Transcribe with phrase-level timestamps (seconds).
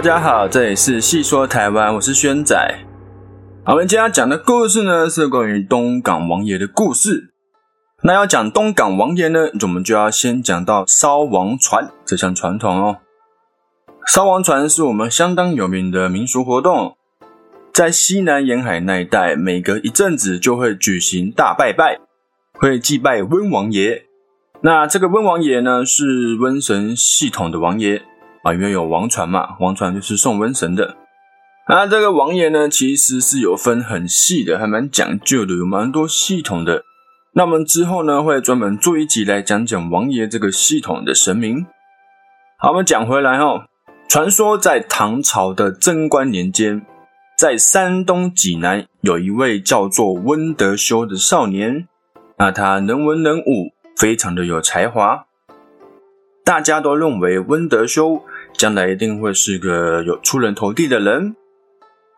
[0.00, 2.56] 大家好，这里是细说台湾，我是轩仔。
[3.66, 7.34] 我们今天要讲的故事呢，是关于东港王爷的故事。
[8.02, 12.96] 那要讲东港王爷呢，我们就要先讲到烧王船这项传统哦。
[14.10, 16.96] 烧王船是我们相当有名的民俗活动，
[17.70, 21.98] 在西南沿海那一带，每隔一阵子就会举行大拜拜，
[22.54, 24.06] 会祭拜温王爷。
[24.62, 28.00] 那这个温王爷呢，是瘟神系统的王爷。
[28.42, 30.96] 啊，因为有王传嘛，王传就是送瘟神的。
[31.68, 36.84] 那这个王爷呢，其实是有分很细的，还蛮讲究的，有蛮多系统的。
[37.34, 41.66] 那我们之后呢，会专门做一集来讲讲王爷这个系统的神明。
[42.58, 43.66] 好，我们讲回来哦，
[44.08, 46.84] 传说在唐朝的贞观年间，
[47.38, 51.86] 在山东济南有一位叫做温德修的少年，
[52.38, 55.26] 那他能文能武，非常的有才华。
[56.44, 61.34] 大家都认为温德修将来一定会是个有出人头地的人。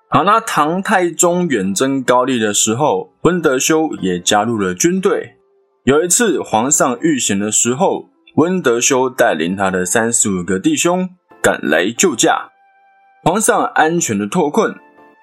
[0.09, 5.37] 好，那唐太宗远征高丽的时候，温德修也加入了军队。
[5.85, 11.09] 有一次皇上遇险的时候，温德修带领他的三十五个弟兄
[11.43, 12.51] 赶来救驾，
[13.25, 14.75] 皇上安全的脱困。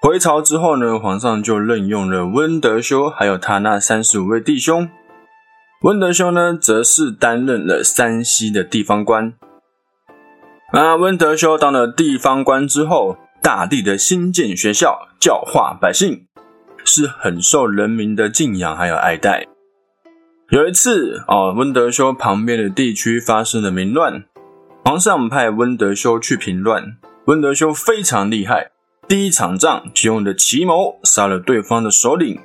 [0.02, 4.88] 回朝之后呢，皇上就任用了温德修还有他那三十五位弟兄。
[5.82, 9.32] 温德修呢，则是担任了山西的地方官。
[10.72, 16.26] 那温德修当了地方官之后，大力的新建学校，教化百姓，
[16.84, 19.46] 是很受人民的敬仰还有爱戴。
[20.50, 24.24] 有一次，哦，温德修旁边的地区发生了民乱，
[24.84, 26.96] 皇上派温德修去平乱。
[27.26, 28.70] 温德修非常厉害，
[29.08, 32.40] 第一场仗就用的奇谋杀了对方的首领。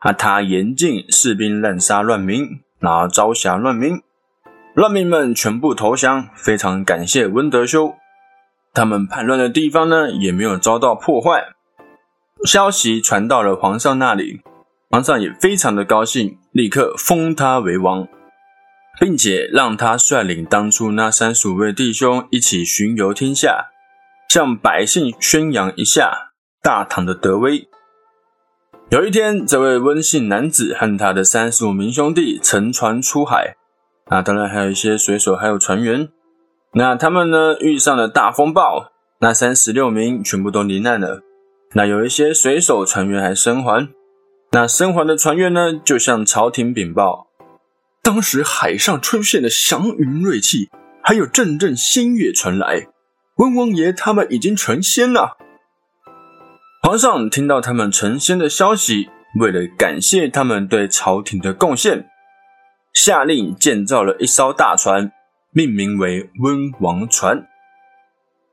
[0.00, 4.00] 啊他严禁士兵滥杀乱民，然后招降乱民，
[4.76, 7.94] 乱民们全部投降，非常感谢温德修。
[8.74, 11.46] 他们叛乱的地方呢，也没有遭到破坏。
[12.44, 14.42] 消息传到了皇上那里，
[14.90, 18.06] 皇上也非常的高兴，立刻封他为王，
[19.00, 23.68] 并且让他率领当初那三十五位弟兄一起巡游天下，
[24.28, 26.32] 向百姓宣扬一下
[26.62, 27.66] 大唐的德威。
[28.90, 33.56] 有一天，这位温姓男子和他的三十五名兄弟乘船出海，
[34.10, 36.08] 那当然还有一些水手，还有船员。
[36.72, 41.22] 那他们呢遇上了大风暴，那三十六名全部都罹难了。
[41.74, 43.88] 那有一些水手、船员还生还。
[44.52, 47.26] 那生还的船员呢，就向朝廷禀报，
[48.02, 50.70] 当时海上出现了祥云瑞气，
[51.02, 52.86] 还有阵阵仙乐传来，
[53.38, 55.36] 温王爷他们已经成仙了。
[56.82, 59.08] 皇上听到他们成仙的消息，
[59.40, 62.08] 为了感谢他们对朝廷的贡献，
[62.96, 65.12] 下令建造了一艘大船，
[65.52, 67.46] 命名为温王船。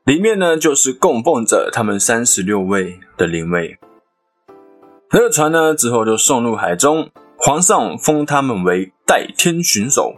[0.04, 3.78] 里面呢，就是供奉着他们三十六位的灵位。
[5.08, 10.14] 这个船呢，之后就送入海中，皇上封他们为代天巡守。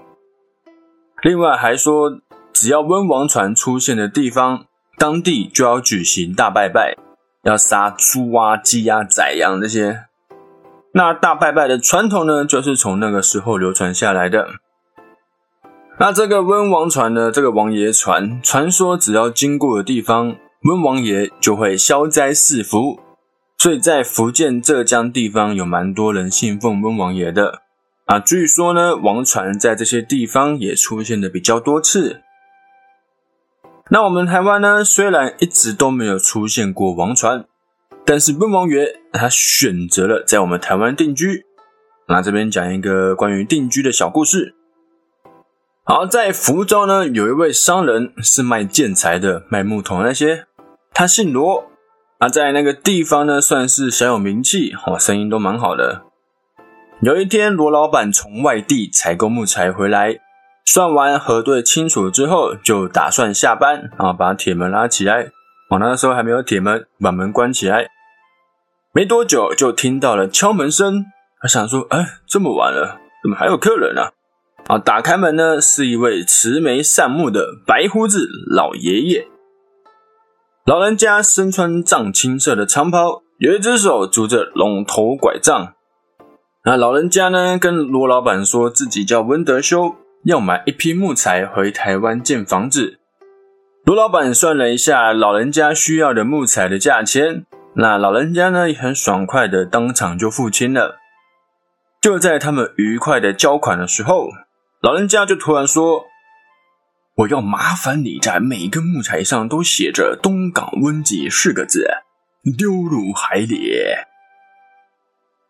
[1.22, 2.18] 另外还说，
[2.52, 4.66] 只要温王船出现的地方，
[4.98, 6.96] 当地就要举行大拜拜。
[7.44, 10.05] 要杀猪啊、鸡啊、宰羊这些，
[10.96, 14.48] 那大拜拜的传统呢，就是从那个时候流传下来的。
[15.98, 22.98] 那这个温王船呢，这个王爷船，传说只要经过的地方，温王爷就会消灾赐福。
[23.58, 27.60] 所以在福建、浙江地方有蛮多人信奉温王爷的
[28.06, 28.18] 啊。
[28.18, 32.22] 据说呢，王船在这些地方也出现的比较多次。
[33.90, 34.82] 那我们台湾呢？
[34.82, 37.44] 虽然一直都没有出现过王船，
[38.06, 41.44] 但是温王爷他选择了在我们台湾定居。
[42.08, 44.54] 那这边讲一个关于定居的小故事。
[45.82, 50.46] 好，在福州呢，有一位商人是卖建材的，卖木头那些。
[50.94, 51.68] 他姓罗，
[52.18, 56.02] 啊，在那个地方呢，算是小有名气，哦，生意都蛮好的。
[57.02, 60.20] 有一天，罗老板从外地采购木材回来。
[60.64, 65.30] 算完核对清楚之后，就打算下班啊，把铁门拉起来。
[65.70, 67.88] 我那时候还没有铁门，把门关起来。
[68.96, 71.04] 没多久就听到了敲门声，
[71.42, 74.04] 他想说：“哎，这么晚了，怎么还有客人呢？”
[74.68, 79.28] 啊，打开门呢，是一位慈眉善目的白胡子老爷爷。
[80.64, 85.74] 老人家身穿藏青色的长袍，有一只手拄着龙头拐杖。
[86.64, 89.96] 那老人家呢，跟罗老板说自己叫温德修。
[90.24, 92.98] 要买一批木材回台湾建房子。
[93.84, 97.44] 罗老板算了一下老人家需要的木材的价钱，
[97.78, 100.96] 那老人家呢也很爽快的当场就付清了。
[102.00, 104.30] 就在他们愉快的交款的时候，
[104.80, 106.06] 老人家就突然说
[107.16, 111.86] ：“我要麻烦你在每根木材上都写着“东港温记”四个字，
[112.56, 113.72] 丢入海里。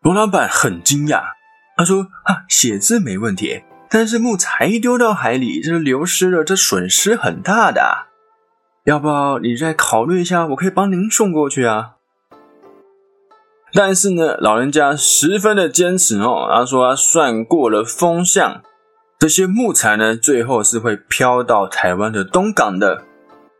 [0.01, 1.21] 罗老板很惊讶，
[1.77, 8.07] 他说：“啊，写字没问题，但是木材丢到海里，这流失了，这损失很大的。
[8.83, 10.47] 要不要你再考虑一下？
[10.47, 11.93] 我可以帮您送过去啊。”
[13.77, 18.63] 但是呢，老人家十分的坚持哦，他说他算过了风向，
[19.19, 23.03] 这些木材呢，最后是会飘到台湾的东港的。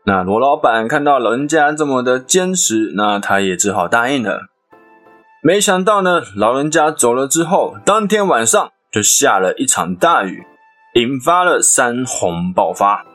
[0.06, 4.48] 那罗老板看到老人家这么的坚持，那他也只好答应了。
[5.40, 10.42] 没想到呢，老人家走了之后，当天晚上就下了一场大雨，
[10.96, 13.06] 引发了山洪爆发。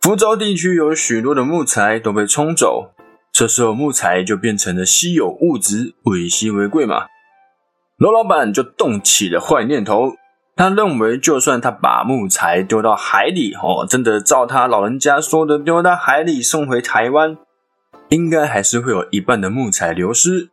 [0.00, 2.90] 福州地区有许多的木材都被冲走。
[3.32, 7.06] 这时候木材就变成了稀有物质，物以稀为贵嘛。
[7.96, 10.14] 罗老板就动起了坏念头，
[10.56, 17.36] 他认为就算他把木材丢到海里，哦，真的照他老人家说的丢到海里送回台湾，
[18.08, 20.50] 应该还是会有一半的木材流失。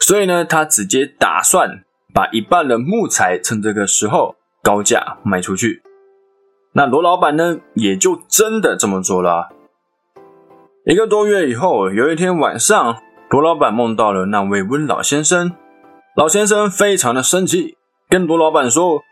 [0.00, 1.84] 所以呢，他直接打算
[2.14, 5.82] 把一半的木材趁这个时候高价卖出去。
[6.72, 9.48] 那罗老板呢，也就真的这么做了。
[10.84, 15.54] 一个多月以后，有一天晚上，罗老板梦到了那位温老先生。
[16.16, 17.76] 老先生非常的生气，
[18.08, 19.02] 跟罗老板说：“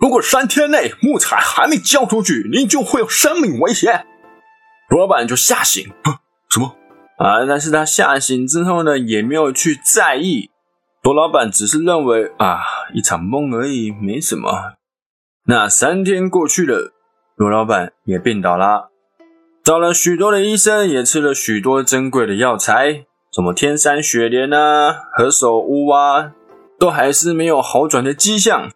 [0.00, 4.06] 如果三天内木材还没交出去，您就会有生命危险。”
[4.88, 5.84] 罗老板就吓醒，
[6.48, 6.74] 什么
[7.18, 7.44] 啊？
[7.46, 10.50] 但是他吓醒之后呢，也没有去在意。
[11.02, 12.60] 罗老板只是认为啊，
[12.94, 14.50] 一场梦而已，没什么。
[15.46, 16.92] 那三天过去了，
[17.36, 18.90] 罗老板也病倒了。
[19.68, 26.32] 找了许多的医生，也吃了许多珍贵的药材，什么天山雪莲啊、何首乌啊，
[26.78, 28.70] 都还是没有好转的迹象。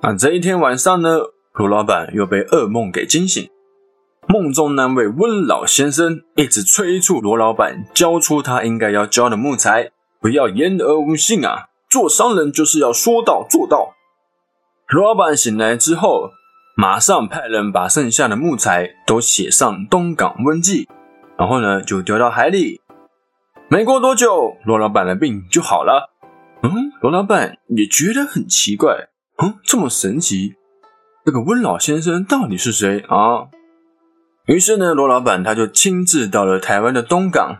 [0.00, 1.18] 啊，这一天晚上呢，
[1.52, 3.50] 罗老板又被噩梦给惊醒。
[4.28, 9.90] 梦中那位温老先生一直催促罗老板交出他应该要交的木材，
[10.22, 11.66] 不要言而无信啊！
[11.90, 13.92] 做商人就是要说到做到。
[14.88, 16.30] 罗老板醒来之后。
[16.80, 20.88] 马上派人把剩下的木材都写上“东港温记”，
[21.36, 22.80] 然后呢就丢到海里。
[23.68, 26.10] 没过多久，罗老板的病就好了。
[26.62, 29.10] 嗯，罗老板也觉得很奇怪，
[29.42, 30.54] 嗯，这么神奇，
[31.22, 33.48] 这个温老先生到底是谁啊？
[34.46, 37.58] 于是呢，罗老板他就亲自到了台湾的东港，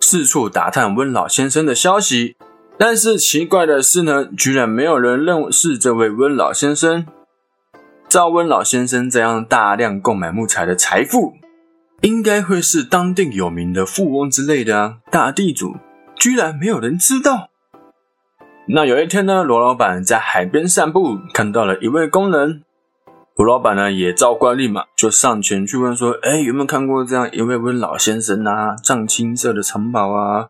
[0.00, 2.36] 四处打探温老先生的消息。
[2.78, 7.04] 但是奇怪的是呢，居然没有人认识这位温老先生。
[8.10, 11.34] 赵温老先生这样大量购买木材的财富，
[12.00, 15.76] 应该会是当地有名的富翁之类的，大地主，
[16.16, 17.50] 居然没有人知道。
[18.66, 22.64] 那有一天呢，罗老板在海边散步，看到了一位工人。
[23.36, 28.74] 罗老板呢也照惯例嘛，就上前去问说：“哎，有没有看过这样一位温老先生啊？
[28.74, 30.48] 藏青色的长袍啊，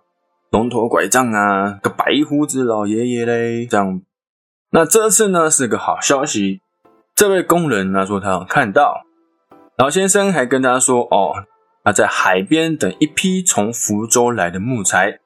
[0.51, 4.01] 龙头拐杖啊，个白胡子老爷爷嘞？”这样，
[4.71, 6.63] 那这次呢是个好消息。
[7.15, 9.03] 这位工人他说他有看到
[9.77, 11.33] 老先生，还跟他说哦，
[11.85, 15.21] 他在海边等一批从福州来的木材。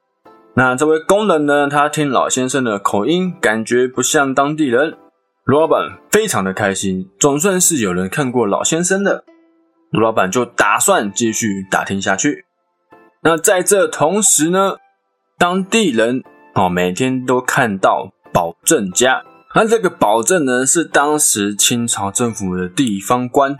[0.56, 4.96] 那这位工人呢，他听老先生的口音，感觉不像当地人。
[5.44, 9.24] 罗老板非常的开心，总算是有人看过老先生的。
[9.90, 12.46] 罗老板就打算继续打听下去。
[13.22, 14.76] 那在这同时呢，
[15.36, 16.22] 当地人
[16.54, 19.24] 哦每天都看到保证家。
[19.56, 23.56] 那这个保证呢，是当时清朝政府的地方官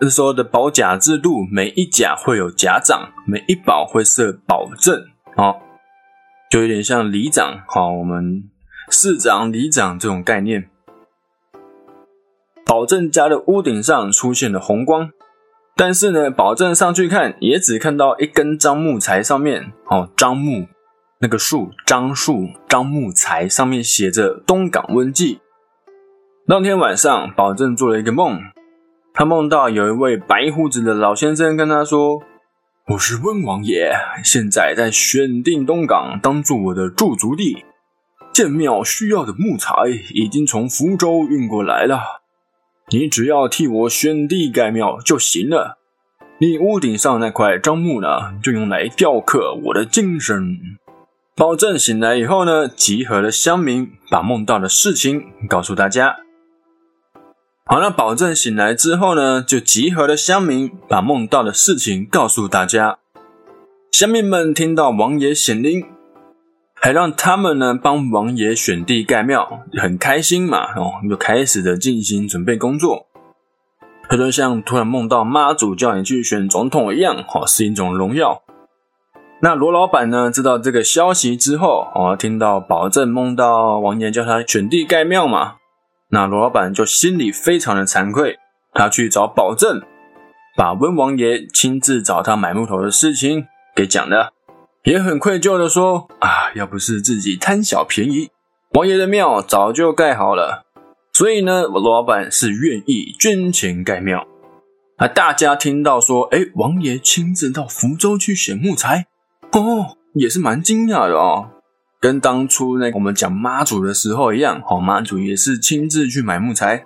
[0.00, 5.60] 那时候的保甲制度，每一甲会有甲长，每一保会设保证，哦，
[6.50, 8.50] 就有点像里长，好，我们
[8.90, 10.68] 市长、里长这种概念。
[12.66, 15.10] 保证家的屋顶上出现了红光，
[15.76, 20.66] 但是呢，保证上去看，也只看到一根樟木材上面，哦，樟木。
[21.22, 25.38] 那个树，樟树，樟木材上面写着“东港温记”。
[26.48, 28.40] 当天晚上，保证做了一个梦，
[29.14, 32.20] 他梦到有一位白胡子的老先生跟他说
[32.90, 33.92] ：“我是温王爷，
[34.24, 37.64] 现在在选定东港当做我的驻足地，
[38.32, 39.72] 建庙需要的木材
[40.12, 42.22] 已经从福州运过来了，
[42.88, 45.78] 你只要替我选地盖庙就行了。
[46.38, 50.58] 你屋顶上那块樟木呢，就用来雕刻我的精神。”
[51.42, 56.18] 保证醒来以后呢，集合了乡民，把梦到的事情告诉大家。
[57.64, 62.98] 好了，保证醒来之后呢，就集合了乡民，把梦到的事情告诉大家。
[63.90, 65.84] 乡民们听到王爷显灵，
[66.74, 73.08] 还让他们呢帮王爷选地盖庙，很开心嘛，哦，就开始的进行准备工作。
[74.08, 78.44] 他就像突然梦到妈祖叫你去选总统一样，哦，是一种荣耀。
[79.44, 85.56] 那罗老板呢，知道这个消息之后，哦，听到保证梦到王爷叫他选地盖庙嘛，
[86.10, 88.38] 那罗老板就心里非常的惭愧，
[88.72, 89.82] 他去找保证，
[90.56, 94.32] 把温王爷亲自找他买木头的事情给讲了，
[94.84, 98.30] 也很愧疚的说啊，要不是自己贪小便宜，
[98.74, 100.66] 王爷的庙早就盖好了。
[101.12, 104.24] 所以呢，罗老板是愿意捐钱盖庙。
[104.98, 109.06] 啊，大家听到说，哎，王爷亲自到福州去选木材，
[109.52, 111.50] 哦，也是蛮惊讶的哦。
[112.00, 116.84] 跟当初那我们讲妈祖的时候一样，哦，妈祖也是亲自去买木材。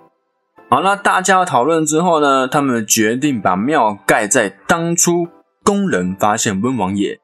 [0.69, 5.29] 好，那大家讨论之后呢，他们决定把庙盖在当初
[5.63, 7.19] 工人发现温王爷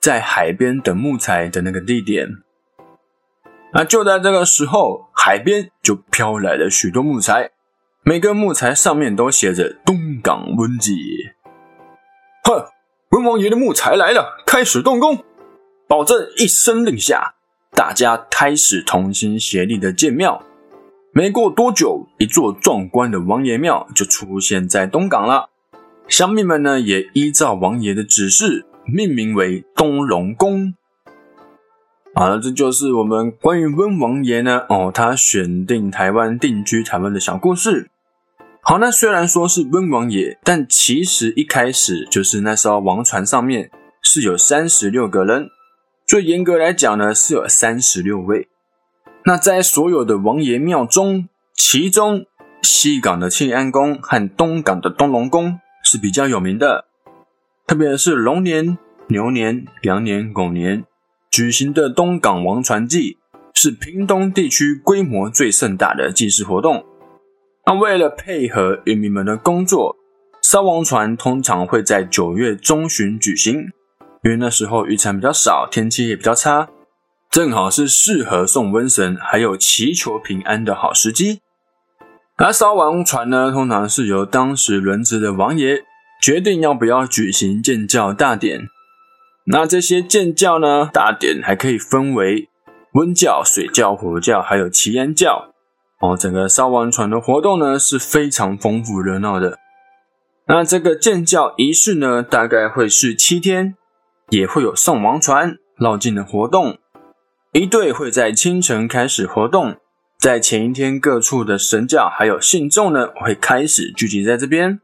[0.00, 2.28] 在海边等木材的那个地点。
[3.74, 7.50] 那就在这个时候，海边就飘来了许多木材，
[8.02, 10.96] 每个木材上面都写着“东港温记”。
[13.10, 15.24] 温王爷的木材来了，开始动工！
[15.86, 17.36] 保证一声令下，
[17.72, 20.42] 大家开始同心协力的建庙。
[21.12, 25.48] 没过多久，一座壮观的王爷庙就出现在东港了。
[26.06, 30.74] 乡民们呢，也依照王爷的指示，命名为东龙宫。
[32.14, 37.88] 好了，这就是我们关于温王爷呢哦，他选定台湾定居台湾的小故事。
[38.68, 43.70] 好，那虽然说是温王爷，但其实一开始就是那艘王船上面
[44.02, 45.48] 是有三十六个人，
[46.06, 48.48] 最严格来讲呢是有三十六位。
[49.24, 52.26] 那在所有的王爷庙中，其中
[52.60, 56.84] 西港的庆安宫和东港的东龙宫是比较有名的，
[57.66, 60.84] 特别是龙年、牛年、羊年、狗年。
[61.30, 63.16] 举行的东港王船祭
[63.54, 66.84] 是屏东地区规模最盛大的祭祀活动。
[67.68, 69.94] 那为了配合渔民们的工作，
[70.42, 73.56] 烧王船通常会在九月中旬举行，
[74.24, 76.70] 因为那时候渔产比较少，天气也比较差，
[77.30, 81.42] 正好是适合送瘟神还有祈求平安的好时机。
[82.38, 85.84] 而烧王船呢，通常是由当时轮值的王爷
[86.22, 88.62] 决定要不要举行建教大典。
[89.44, 90.88] 那这些建教呢？
[90.90, 92.48] 大典还可以分为
[92.94, 95.47] 温教、水教、火教，还有祈安教。
[96.00, 99.58] 哦，整个烧王船的活动呢是非常丰富热闹的。
[100.46, 103.76] 那这个建教仪式呢，大概会是七天，
[104.30, 106.78] 也会有送王船、绕境的活动。
[107.52, 109.76] 一队会在清晨开始活动，
[110.18, 114.80] 在前一天各处的神教还有信众呢，会开始聚集在这边。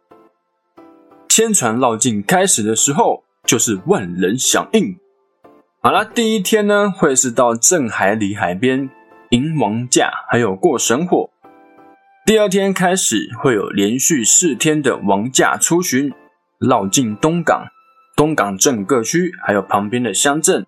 [1.28, 3.25] 千船绕境开始的时候。
[3.47, 4.97] 就是万人响应。
[5.83, 8.88] 好了，第一天呢会是到镇海里海边
[9.34, 11.28] 迎王驾，还有过神火。
[12.24, 16.12] 第二天开始会有连续四天的王驾出巡，
[16.60, 17.66] 绕境东港、
[18.16, 20.64] 东港镇各区，还有旁边的乡镇。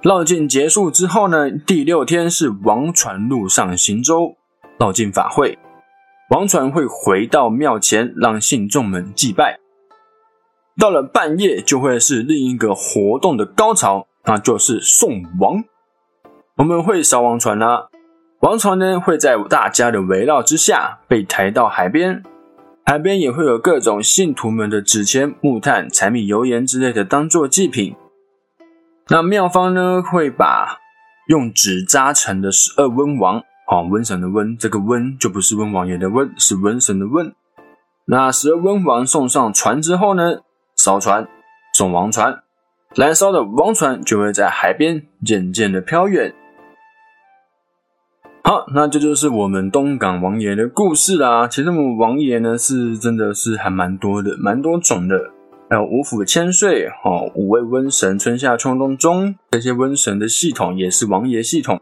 [0.00, 4.38] 绕境结束之后呢，第六天是王船路上行舟，
[4.78, 5.58] 绕境法会。
[6.30, 9.60] 王船会回到庙前，让信众们祭拜。
[10.78, 15.62] 到了半夜，就会是另一个活动的高潮，那就是送王。
[16.60, 17.88] 我们会烧王船啦，
[18.40, 22.22] 王船呢会在大家的围绕之下被抬到海边，
[22.84, 27.96] 海边也会有各种信徒们的纸钱、木炭、柴米油盐之类的当做祭品。
[29.08, 30.76] 那庙方呢会把
[31.28, 37.32] 用纸扎成的十二温王，哦，瘟神的温，这个温就不是温王爷的温，是瘟神的温。
[38.04, 40.40] 那十二温王送上船之后呢？
[40.76, 41.26] 烧船，
[41.72, 42.42] 送王船，
[42.94, 46.34] 燃烧的王船就会在海边渐渐的飘远。
[48.42, 51.46] 好，那这就是我们东港王爷的故事啦。
[51.46, 55.30] 其实我们王爷呢，是真的是还蛮多的，蛮多种的。
[55.68, 61.80] 还有五府千岁，哈，五位瘟神，春夏秋冬中这些瘟神的系统也是王爷系统。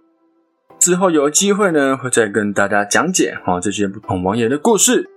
[0.78, 5.08] 之后有机会呢，会再跟大家讲解哈这些不同王爷的故事。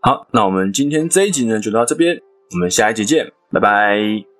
[0.00, 2.18] 好，那我们今天这一集呢，就到这边。
[2.52, 4.37] 我们下一集见，拜拜。